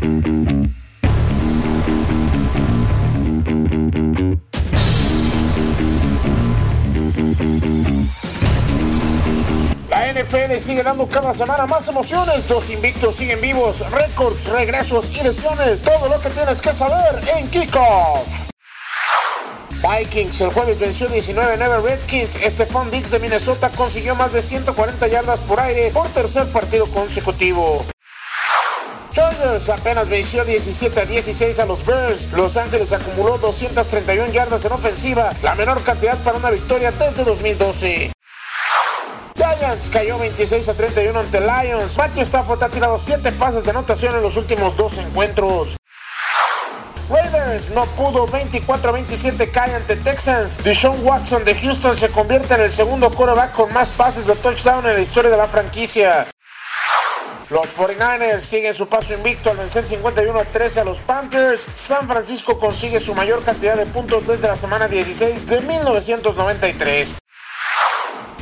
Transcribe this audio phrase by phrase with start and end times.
[0.00, 0.06] La
[10.10, 12.48] NFL sigue dando cada semana más emociones.
[12.48, 15.82] Dos invictos siguen vivos, récords, regresos y lesiones.
[15.82, 18.48] Todo lo que tienes que saber en Kickoff.
[19.82, 22.38] Vikings el jueves venció 19-9 Redskins.
[22.42, 27.84] Stephon Diggs de Minnesota consiguió más de 140 yardas por aire por tercer partido consecutivo.
[29.12, 32.30] Chargers apenas venció 17 a 16 a los Bears.
[32.32, 38.12] Los Ángeles acumuló 231 yardas en ofensiva, la menor cantidad para una victoria desde 2012.
[39.34, 41.98] Giants cayó 26 a 31 ante Lions.
[41.98, 45.76] Matthew Stafford ha tirado 7 pases de anotación en los últimos dos encuentros.
[47.10, 50.62] Raiders no pudo 24 a 27 cae ante Texans.
[50.62, 54.86] Deshaun Watson de Houston se convierte en el segundo quarterback con más pases de touchdown
[54.86, 56.28] en la historia de la franquicia.
[57.50, 61.68] Los 49ers siguen su paso invicto al vencer 51 a 13 a los Panthers.
[61.72, 67.18] San Francisco consigue su mayor cantidad de puntos desde la semana 16 de 1993.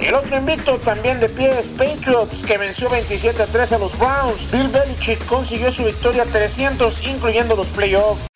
[0.00, 3.98] El otro invicto también de pie es Patriots, que venció 27 a 3 a los
[3.98, 4.50] Browns.
[4.50, 8.26] Bill Belichick consiguió su victoria 300, incluyendo los playoffs.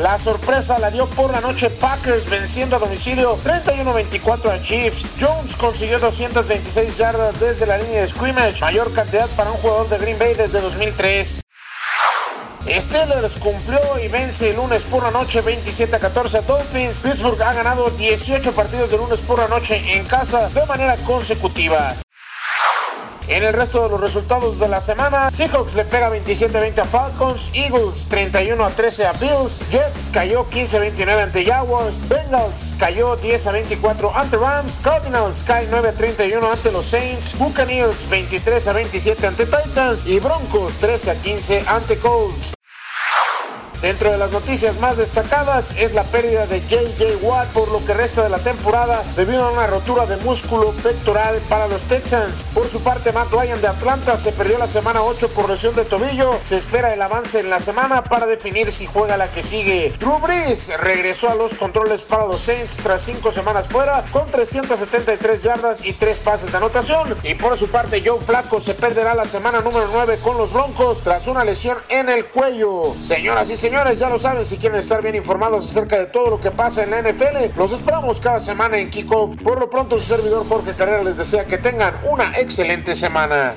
[0.00, 5.12] La sorpresa la dio por la noche Packers venciendo a domicilio 31-24 a Chiefs.
[5.20, 9.98] Jones consiguió 226 yardas desde la línea de scrimmage, mayor cantidad para un jugador de
[9.98, 11.42] Green Bay desde 2003.
[12.66, 17.02] Steelers cumplió y vence el lunes por la noche 27 a 14 a Dolphins.
[17.02, 21.94] Pittsburgh ha ganado 18 partidos de lunes por la noche en casa de manera consecutiva.
[23.30, 27.52] En el resto de los resultados de la semana, Seahawks le pega 27-20 a Falcons,
[27.54, 33.52] Eagles 31 a 13 a Bills, Jets cayó 15-29 ante Jaguars, Bengals cayó 10 a
[33.52, 39.24] 24 ante Rams, Cardinals cae 9 a 31 ante los Saints, Buccaneers 23 a 27
[39.24, 42.59] ante Titans y Broncos 13 a 15 ante Colts.
[43.82, 47.94] Dentro de las noticias más destacadas es la pérdida de JJ Watt por lo que
[47.94, 52.44] resta de la temporada debido a una rotura de músculo pectoral para los Texans.
[52.52, 55.86] Por su parte, Matt Ryan de Atlanta se perdió la semana 8 por lesión de
[55.86, 56.38] tobillo.
[56.42, 59.94] Se espera el avance en la semana para definir si juega la que sigue.
[59.98, 60.20] Drew
[60.78, 65.94] regresó a los controles para los Saints tras 5 semanas fuera con 373 yardas y
[65.94, 67.16] 3 pases de anotación.
[67.22, 71.00] Y por su parte, Joe Flaco se perderá la semana número 9 con los Broncos
[71.00, 72.94] tras una lesión en el cuello.
[73.02, 76.28] Señoras y señores, Señores, ya lo saben, si quieren estar bien informados acerca de todo
[76.28, 79.36] lo que pasa en la NFL, los esperamos cada semana en Kickoff.
[79.36, 83.54] Por lo pronto, su servidor Jorge Carrera les desea que tengan una excelente semana.